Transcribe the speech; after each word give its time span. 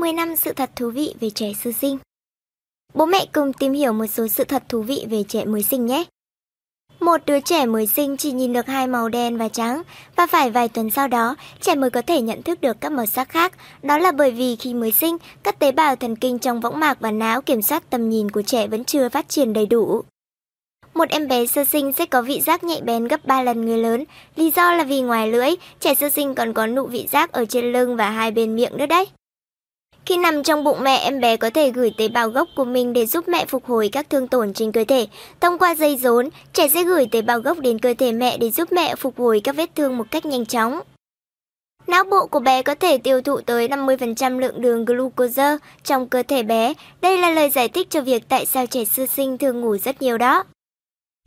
10 0.00 0.12
năm 0.12 0.36
sự 0.36 0.52
thật 0.52 0.70
thú 0.76 0.90
vị 0.90 1.14
về 1.20 1.30
trẻ 1.30 1.52
sơ 1.64 1.72
sinh. 1.72 1.98
Bố 2.94 3.06
mẹ 3.06 3.26
cùng 3.32 3.52
tìm 3.52 3.72
hiểu 3.72 3.92
một 3.92 4.06
số 4.06 4.28
sự 4.28 4.44
thật 4.44 4.62
thú 4.68 4.82
vị 4.82 5.06
về 5.10 5.22
trẻ 5.28 5.44
mới 5.44 5.62
sinh 5.62 5.86
nhé. 5.86 6.04
Một 7.00 7.20
đứa 7.26 7.40
trẻ 7.40 7.66
mới 7.66 7.86
sinh 7.86 8.16
chỉ 8.16 8.32
nhìn 8.32 8.52
được 8.52 8.66
hai 8.66 8.86
màu 8.86 9.08
đen 9.08 9.38
và 9.38 9.48
trắng 9.48 9.82
và 10.16 10.26
phải 10.26 10.50
vài 10.50 10.68
tuần 10.68 10.90
sau 10.90 11.08
đó 11.08 11.36
trẻ 11.60 11.74
mới 11.74 11.90
có 11.90 12.02
thể 12.02 12.20
nhận 12.20 12.42
thức 12.42 12.60
được 12.60 12.80
các 12.80 12.92
màu 12.92 13.06
sắc 13.06 13.28
khác. 13.28 13.52
Đó 13.82 13.98
là 13.98 14.12
bởi 14.12 14.30
vì 14.30 14.56
khi 14.56 14.74
mới 14.74 14.92
sinh, 14.92 15.16
các 15.42 15.58
tế 15.58 15.72
bào 15.72 15.96
thần 15.96 16.16
kinh 16.16 16.38
trong 16.38 16.60
võng 16.60 16.80
mạc 16.80 17.00
và 17.00 17.10
não 17.10 17.42
kiểm 17.42 17.62
soát 17.62 17.90
tầm 17.90 18.08
nhìn 18.08 18.30
của 18.30 18.42
trẻ 18.42 18.66
vẫn 18.66 18.84
chưa 18.84 19.08
phát 19.08 19.28
triển 19.28 19.52
đầy 19.52 19.66
đủ. 19.66 20.02
Một 20.94 21.08
em 21.08 21.28
bé 21.28 21.46
sơ 21.46 21.64
sinh 21.64 21.92
sẽ 21.92 22.06
có 22.06 22.22
vị 22.22 22.40
giác 22.40 22.64
nhạy 22.64 22.80
bén 22.80 23.08
gấp 23.08 23.24
3 23.24 23.42
lần 23.42 23.64
người 23.66 23.78
lớn. 23.78 24.04
Lý 24.36 24.52
do 24.56 24.72
là 24.72 24.84
vì 24.84 25.00
ngoài 25.00 25.32
lưỡi, 25.32 25.50
trẻ 25.80 25.94
sơ 25.94 26.10
sinh 26.10 26.34
còn 26.34 26.52
có 26.52 26.66
nụ 26.66 26.86
vị 26.86 27.08
giác 27.10 27.32
ở 27.32 27.44
trên 27.44 27.72
lưng 27.72 27.96
và 27.96 28.10
hai 28.10 28.30
bên 28.30 28.56
miệng 28.56 28.76
nữa 28.76 28.86
đấy. 28.86 29.06
Khi 30.06 30.16
nằm 30.16 30.42
trong 30.42 30.64
bụng 30.64 30.78
mẹ, 30.82 30.96
em 30.96 31.20
bé 31.20 31.36
có 31.36 31.50
thể 31.50 31.70
gửi 31.70 31.92
tế 31.96 32.08
bào 32.08 32.28
gốc 32.28 32.48
của 32.56 32.64
mình 32.64 32.92
để 32.92 33.06
giúp 33.06 33.28
mẹ 33.28 33.46
phục 33.46 33.66
hồi 33.66 33.88
các 33.92 34.10
thương 34.10 34.28
tổn 34.28 34.52
trên 34.52 34.72
cơ 34.72 34.84
thể. 34.88 35.06
Thông 35.40 35.58
qua 35.58 35.74
dây 35.74 35.96
rốn, 35.96 36.28
trẻ 36.52 36.68
sẽ 36.68 36.84
gửi 36.84 37.06
tế 37.10 37.22
bào 37.22 37.40
gốc 37.40 37.58
đến 37.58 37.78
cơ 37.78 37.94
thể 37.98 38.12
mẹ 38.12 38.36
để 38.36 38.50
giúp 38.50 38.72
mẹ 38.72 38.94
phục 38.94 39.18
hồi 39.18 39.40
các 39.44 39.56
vết 39.56 39.70
thương 39.74 39.96
một 39.96 40.04
cách 40.10 40.26
nhanh 40.26 40.46
chóng. 40.46 40.80
Não 41.86 42.04
bộ 42.04 42.26
của 42.26 42.40
bé 42.40 42.62
có 42.62 42.74
thể 42.74 42.98
tiêu 42.98 43.20
thụ 43.20 43.40
tới 43.40 43.68
50% 43.68 44.38
lượng 44.38 44.60
đường 44.60 44.84
glucose 44.84 45.56
trong 45.84 46.08
cơ 46.08 46.22
thể 46.28 46.42
bé. 46.42 46.74
Đây 47.00 47.18
là 47.18 47.30
lời 47.30 47.50
giải 47.50 47.68
thích 47.68 47.90
cho 47.90 48.00
việc 48.00 48.28
tại 48.28 48.46
sao 48.46 48.66
trẻ 48.66 48.84
sơ 48.84 49.06
sinh 49.06 49.38
thường 49.38 49.60
ngủ 49.60 49.76
rất 49.76 50.02
nhiều 50.02 50.18
đó. 50.18 50.44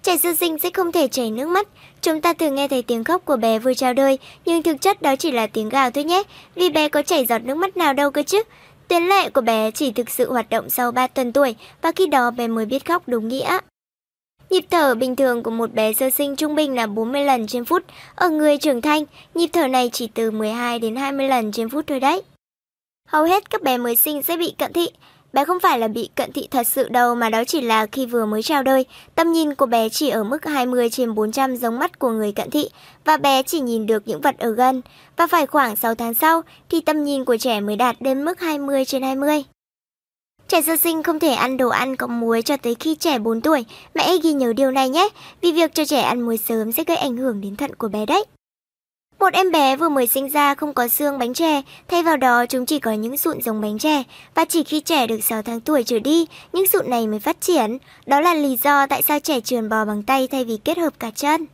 Trẻ 0.03 0.17
sơ 0.17 0.33
sinh 0.33 0.59
sẽ 0.59 0.69
không 0.69 0.91
thể 0.91 1.07
chảy 1.07 1.31
nước 1.31 1.47
mắt. 1.47 1.67
Chúng 2.01 2.21
ta 2.21 2.33
thường 2.33 2.55
nghe 2.55 2.67
thấy 2.67 2.81
tiếng 2.81 3.03
khóc 3.03 3.25
của 3.25 3.35
bé 3.35 3.59
vừa 3.59 3.73
chào 3.73 3.93
đời, 3.93 4.19
nhưng 4.45 4.63
thực 4.63 4.81
chất 4.81 5.01
đó 5.01 5.15
chỉ 5.15 5.31
là 5.31 5.47
tiếng 5.47 5.69
gào 5.69 5.91
thôi 5.91 6.03
nhé, 6.03 6.23
vì 6.55 6.69
bé 6.69 6.89
có 6.89 7.01
chảy 7.01 7.25
giọt 7.25 7.39
nước 7.43 7.57
mắt 7.57 7.77
nào 7.77 7.93
đâu 7.93 8.11
cơ 8.11 8.23
chứ. 8.23 8.43
Tuyến 8.87 9.03
lệ 9.03 9.29
của 9.29 9.41
bé 9.41 9.71
chỉ 9.71 9.91
thực 9.91 10.09
sự 10.09 10.31
hoạt 10.31 10.49
động 10.49 10.69
sau 10.69 10.91
3 10.91 11.07
tuần 11.07 11.33
tuổi 11.33 11.55
và 11.81 11.91
khi 11.91 12.07
đó 12.07 12.31
bé 12.31 12.47
mới 12.47 12.65
biết 12.65 12.85
khóc 12.85 13.03
đúng 13.07 13.27
nghĩa. 13.27 13.59
Nhịp 14.49 14.65
thở 14.69 14.95
bình 14.95 15.15
thường 15.15 15.43
của 15.43 15.51
một 15.51 15.73
bé 15.73 15.93
sơ 15.93 16.09
sinh 16.09 16.35
trung 16.35 16.55
bình 16.55 16.75
là 16.75 16.87
40 16.87 17.23
lần 17.23 17.47
trên 17.47 17.65
phút. 17.65 17.83
Ở 18.15 18.29
người 18.29 18.57
trưởng 18.57 18.81
thành, 18.81 19.03
nhịp 19.35 19.47
thở 19.53 19.67
này 19.67 19.89
chỉ 19.93 20.09
từ 20.13 20.31
12 20.31 20.79
đến 20.79 20.95
20 20.95 21.27
lần 21.27 21.51
trên 21.51 21.69
phút 21.69 21.87
thôi 21.87 21.99
đấy. 21.99 22.21
Hầu 23.07 23.23
hết 23.23 23.49
các 23.49 23.61
bé 23.61 23.77
mới 23.77 23.95
sinh 23.95 24.23
sẽ 24.23 24.37
bị 24.37 24.53
cận 24.57 24.73
thị. 24.73 24.89
Bé 25.33 25.45
không 25.45 25.59
phải 25.59 25.79
là 25.79 25.87
bị 25.87 26.09
cận 26.15 26.31
thị 26.31 26.47
thật 26.51 26.67
sự 26.67 26.89
đâu 26.89 27.15
mà 27.15 27.29
đó 27.29 27.43
chỉ 27.43 27.61
là 27.61 27.85
khi 27.85 28.05
vừa 28.05 28.25
mới 28.25 28.43
chào 28.43 28.63
đời, 28.63 28.85
tầm 29.15 29.31
nhìn 29.31 29.55
của 29.55 29.65
bé 29.65 29.89
chỉ 29.89 30.09
ở 30.09 30.23
mức 30.23 30.45
20 30.45 30.89
trên 30.89 31.15
400 31.15 31.55
giống 31.55 31.79
mắt 31.79 31.99
của 31.99 32.09
người 32.09 32.31
cận 32.31 32.49
thị 32.49 32.69
và 33.05 33.17
bé 33.17 33.43
chỉ 33.43 33.59
nhìn 33.59 33.85
được 33.85 34.07
những 34.07 34.21
vật 34.21 34.37
ở 34.39 34.51
gần 34.51 34.81
và 35.17 35.27
phải 35.27 35.47
khoảng 35.47 35.75
6 35.75 35.95
tháng 35.95 36.13
sau 36.13 36.41
thì 36.69 36.81
tầm 36.81 37.03
nhìn 37.03 37.25
của 37.25 37.37
trẻ 37.37 37.61
mới 37.61 37.75
đạt 37.75 37.95
đến 38.01 38.25
mức 38.25 38.39
20 38.39 38.85
trên 38.85 39.03
20. 39.03 39.43
Trẻ 40.47 40.61
sơ 40.61 40.77
sinh 40.77 41.03
không 41.03 41.19
thể 41.19 41.33
ăn 41.33 41.57
đồ 41.57 41.69
ăn 41.69 41.95
có 41.95 42.07
muối 42.07 42.41
cho 42.41 42.57
tới 42.57 42.75
khi 42.75 42.95
trẻ 42.95 43.19
4 43.19 43.41
tuổi. 43.41 43.65
Mẹ 43.95 44.07
hãy 44.07 44.19
ghi 44.23 44.33
nhớ 44.33 44.53
điều 44.53 44.71
này 44.71 44.89
nhé, 44.89 45.09
vì 45.41 45.51
việc 45.51 45.73
cho 45.73 45.85
trẻ 45.85 46.01
ăn 46.01 46.21
muối 46.21 46.37
sớm 46.37 46.71
sẽ 46.71 46.83
gây 46.83 46.97
ảnh 46.97 47.17
hưởng 47.17 47.41
đến 47.41 47.55
thận 47.55 47.75
của 47.75 47.87
bé 47.87 48.05
đấy. 48.05 48.25
Một 49.23 49.33
em 49.33 49.51
bé 49.51 49.75
vừa 49.75 49.89
mới 49.89 50.07
sinh 50.07 50.27
ra 50.29 50.55
không 50.55 50.73
có 50.73 50.87
xương 50.87 51.19
bánh 51.19 51.33
chè, 51.33 51.61
thay 51.87 52.03
vào 52.03 52.17
đó 52.17 52.45
chúng 52.45 52.65
chỉ 52.65 52.79
có 52.79 52.91
những 52.91 53.17
sụn 53.17 53.41
giống 53.41 53.61
bánh 53.61 53.77
chè 53.79 54.03
và 54.35 54.45
chỉ 54.45 54.63
khi 54.63 54.79
trẻ 54.79 55.07
được 55.07 55.23
6 55.23 55.41
tháng 55.41 55.59
tuổi 55.59 55.83
trở 55.83 55.99
đi, 55.99 56.25
những 56.53 56.67
sụn 56.67 56.89
này 56.89 57.07
mới 57.07 57.19
phát 57.19 57.41
triển. 57.41 57.77
Đó 58.05 58.21
là 58.21 58.33
lý 58.33 58.57
do 58.63 58.87
tại 58.87 59.01
sao 59.01 59.19
trẻ 59.19 59.39
trườn 59.39 59.69
bò 59.69 59.85
bằng 59.85 60.03
tay 60.03 60.27
thay 60.27 60.45
vì 60.45 60.57
kết 60.57 60.77
hợp 60.77 60.93
cả 60.99 61.11
chân. 61.15 61.45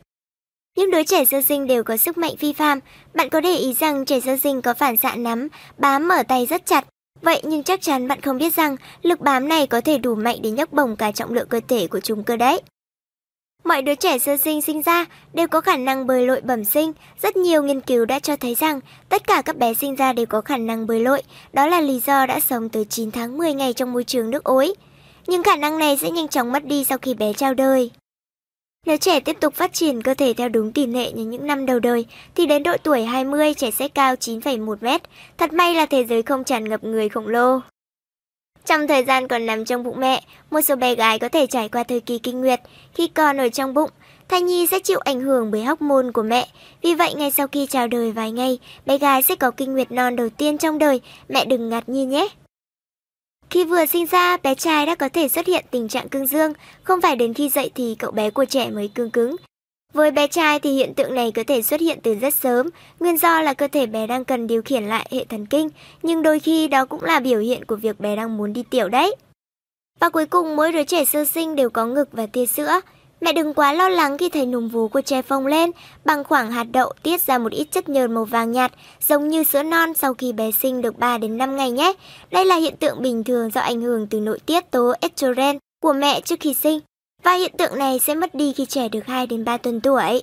Những 0.76 0.90
đứa 0.90 1.02
trẻ 1.02 1.24
sơ 1.24 1.42
sinh 1.42 1.66
đều 1.66 1.84
có 1.84 1.96
sức 1.96 2.18
mạnh 2.18 2.36
phi 2.36 2.52
phàm. 2.52 2.78
Bạn 3.14 3.28
có 3.28 3.40
để 3.40 3.54
ý 3.54 3.74
rằng 3.80 4.04
trẻ 4.04 4.20
sơ 4.20 4.36
sinh 4.36 4.62
có 4.62 4.74
phản 4.74 4.96
xạ 4.96 5.14
nắm, 5.14 5.48
bám 5.78 6.08
mở 6.08 6.22
tay 6.28 6.46
rất 6.46 6.66
chặt. 6.66 6.84
Vậy 7.22 7.40
nhưng 7.44 7.62
chắc 7.62 7.82
chắn 7.82 8.08
bạn 8.08 8.20
không 8.20 8.38
biết 8.38 8.54
rằng 8.54 8.76
lực 9.02 9.20
bám 9.20 9.48
này 9.48 9.66
có 9.66 9.80
thể 9.80 9.98
đủ 9.98 10.14
mạnh 10.14 10.36
để 10.42 10.50
nhấc 10.50 10.72
bổng 10.72 10.96
cả 10.96 11.12
trọng 11.12 11.32
lượng 11.32 11.48
cơ 11.48 11.60
thể 11.68 11.86
của 11.86 12.00
chúng 12.00 12.22
cơ 12.24 12.36
đấy. 12.36 12.60
Mọi 13.64 13.82
đứa 13.82 13.94
trẻ 13.94 14.18
sơ 14.18 14.36
sinh 14.36 14.62
sinh 14.62 14.82
ra 14.82 15.06
đều 15.32 15.48
có 15.48 15.60
khả 15.60 15.76
năng 15.76 16.06
bơi 16.06 16.26
lội 16.26 16.40
bẩm 16.40 16.64
sinh. 16.64 16.92
Rất 17.22 17.36
nhiều 17.36 17.62
nghiên 17.62 17.80
cứu 17.80 18.04
đã 18.04 18.18
cho 18.18 18.36
thấy 18.36 18.54
rằng 18.54 18.80
tất 19.08 19.26
cả 19.26 19.42
các 19.42 19.56
bé 19.56 19.74
sinh 19.74 19.94
ra 19.94 20.12
đều 20.12 20.26
có 20.26 20.40
khả 20.40 20.56
năng 20.56 20.86
bơi 20.86 21.00
lội. 21.00 21.22
Đó 21.52 21.66
là 21.66 21.80
lý 21.80 22.00
do 22.06 22.26
đã 22.26 22.40
sống 22.40 22.68
từ 22.68 22.84
9 22.84 23.10
tháng 23.10 23.38
10 23.38 23.54
ngày 23.54 23.72
trong 23.72 23.92
môi 23.92 24.04
trường 24.04 24.30
nước 24.30 24.44
ối. 24.44 24.74
Nhưng 25.26 25.42
khả 25.42 25.56
năng 25.56 25.78
này 25.78 25.96
sẽ 25.96 26.10
nhanh 26.10 26.28
chóng 26.28 26.52
mất 26.52 26.64
đi 26.64 26.84
sau 26.84 26.98
khi 26.98 27.14
bé 27.14 27.32
chào 27.32 27.54
đời. 27.54 27.90
Nếu 28.86 28.96
trẻ 28.96 29.20
tiếp 29.20 29.36
tục 29.40 29.54
phát 29.54 29.72
triển 29.72 30.02
cơ 30.02 30.14
thể 30.14 30.32
theo 30.32 30.48
đúng 30.48 30.72
tỷ 30.72 30.86
lệ 30.86 31.12
như 31.12 31.24
những 31.24 31.46
năm 31.46 31.66
đầu 31.66 31.78
đời, 31.78 32.06
thì 32.34 32.46
đến 32.46 32.62
độ 32.62 32.76
tuổi 32.82 33.04
20 33.04 33.54
trẻ 33.54 33.70
sẽ 33.70 33.88
cao 33.88 34.14
9,1 34.14 34.76
mét. 34.80 35.02
Thật 35.38 35.52
may 35.52 35.74
là 35.74 35.86
thế 35.86 36.04
giới 36.04 36.22
không 36.22 36.44
tràn 36.44 36.68
ngập 36.68 36.84
người 36.84 37.08
khổng 37.08 37.28
lồ. 37.28 37.60
Trong 38.64 38.86
thời 38.88 39.04
gian 39.04 39.28
còn 39.28 39.46
nằm 39.46 39.64
trong 39.64 39.84
bụng 39.84 40.00
mẹ, 40.00 40.22
một 40.50 40.60
số 40.60 40.76
bé 40.76 40.94
gái 40.94 41.18
có 41.18 41.28
thể 41.28 41.46
trải 41.46 41.68
qua 41.68 41.82
thời 41.82 42.00
kỳ 42.00 42.18
kinh 42.18 42.40
nguyệt. 42.40 42.60
Khi 42.94 43.08
còn 43.08 43.36
ở 43.36 43.48
trong 43.48 43.74
bụng, 43.74 43.90
thai 44.28 44.42
nhi 44.42 44.66
sẽ 44.66 44.78
chịu 44.78 44.98
ảnh 44.98 45.20
hưởng 45.20 45.50
bởi 45.50 45.64
hormone 45.64 46.10
của 46.14 46.22
mẹ. 46.22 46.48
Vì 46.82 46.94
vậy, 46.94 47.14
ngay 47.14 47.30
sau 47.30 47.46
khi 47.46 47.66
chào 47.66 47.88
đời 47.88 48.12
vài 48.12 48.32
ngày, 48.32 48.58
bé 48.86 48.98
gái 48.98 49.22
sẽ 49.22 49.34
có 49.34 49.50
kinh 49.50 49.72
nguyệt 49.72 49.92
non 49.92 50.16
đầu 50.16 50.28
tiên 50.28 50.58
trong 50.58 50.78
đời. 50.78 51.00
Mẹ 51.28 51.44
đừng 51.44 51.68
ngạc 51.68 51.88
nhiên 51.88 52.08
nhé. 52.08 52.28
Khi 53.50 53.64
vừa 53.64 53.86
sinh 53.86 54.06
ra, 54.06 54.36
bé 54.36 54.54
trai 54.54 54.86
đã 54.86 54.94
có 54.94 55.08
thể 55.08 55.28
xuất 55.28 55.46
hiện 55.46 55.64
tình 55.70 55.88
trạng 55.88 56.08
cương 56.08 56.26
dương, 56.26 56.52
không 56.82 57.00
phải 57.00 57.16
đến 57.16 57.34
khi 57.34 57.48
dậy 57.48 57.70
thì 57.74 57.96
cậu 57.98 58.10
bé 58.10 58.30
của 58.30 58.44
trẻ 58.44 58.70
mới 58.70 58.90
cương 58.94 59.10
cứng. 59.10 59.36
Với 59.92 60.10
bé 60.10 60.26
trai 60.26 60.60
thì 60.60 60.70
hiện 60.70 60.94
tượng 60.94 61.14
này 61.14 61.32
có 61.32 61.42
thể 61.46 61.62
xuất 61.62 61.80
hiện 61.80 61.98
từ 62.02 62.14
rất 62.14 62.34
sớm, 62.34 62.68
nguyên 63.00 63.18
do 63.18 63.42
là 63.42 63.54
cơ 63.54 63.68
thể 63.68 63.86
bé 63.86 64.06
đang 64.06 64.24
cần 64.24 64.46
điều 64.46 64.62
khiển 64.62 64.84
lại 64.84 65.08
hệ 65.10 65.24
thần 65.24 65.46
kinh, 65.46 65.68
nhưng 66.02 66.22
đôi 66.22 66.40
khi 66.40 66.68
đó 66.68 66.84
cũng 66.84 67.04
là 67.04 67.20
biểu 67.20 67.40
hiện 67.40 67.64
của 67.64 67.76
việc 67.76 68.00
bé 68.00 68.16
đang 68.16 68.36
muốn 68.36 68.52
đi 68.52 68.62
tiểu 68.70 68.88
đấy. 68.88 69.16
Và 70.00 70.08
cuối 70.08 70.26
cùng 70.26 70.56
mỗi 70.56 70.72
đứa 70.72 70.84
trẻ 70.84 71.04
sơ 71.04 71.24
sinh 71.24 71.56
đều 71.56 71.70
có 71.70 71.86
ngực 71.86 72.08
và 72.12 72.26
tia 72.26 72.46
sữa. 72.46 72.80
Mẹ 73.20 73.32
đừng 73.32 73.54
quá 73.54 73.72
lo 73.72 73.88
lắng 73.88 74.18
khi 74.18 74.28
thấy 74.28 74.46
núm 74.46 74.68
vú 74.68 74.88
của 74.88 75.00
trẻ 75.00 75.22
phồng 75.22 75.46
lên, 75.46 75.70
bằng 76.04 76.24
khoảng 76.24 76.50
hạt 76.50 76.66
đậu 76.72 76.92
tiết 77.02 77.20
ra 77.20 77.38
một 77.38 77.52
ít 77.52 77.64
chất 77.70 77.88
nhờn 77.88 78.14
màu 78.14 78.24
vàng 78.24 78.52
nhạt, 78.52 78.72
giống 79.08 79.28
như 79.28 79.44
sữa 79.44 79.62
non 79.62 79.94
sau 79.94 80.14
khi 80.14 80.32
bé 80.32 80.50
sinh 80.50 80.82
được 80.82 80.98
3 80.98 81.18
đến 81.18 81.38
5 81.38 81.56
ngày 81.56 81.70
nhé. 81.70 81.92
Đây 82.30 82.44
là 82.44 82.56
hiện 82.56 82.76
tượng 82.76 83.02
bình 83.02 83.24
thường 83.24 83.50
do 83.50 83.60
ảnh 83.60 83.80
hưởng 83.80 84.06
từ 84.06 84.20
nội 84.20 84.38
tiết 84.46 84.70
tố 84.70 84.92
estrogen 85.00 85.58
của 85.82 85.92
mẹ 85.92 86.20
trước 86.20 86.40
khi 86.40 86.54
sinh. 86.54 86.80
Và 87.24 87.32
hiện 87.32 87.52
tượng 87.58 87.78
này 87.78 87.98
sẽ 87.98 88.14
mất 88.14 88.34
đi 88.34 88.52
khi 88.52 88.66
trẻ 88.66 88.88
được 88.88 89.06
2 89.06 89.26
đến 89.26 89.44
3 89.44 89.56
tuần 89.56 89.80
tuổi. 89.80 90.22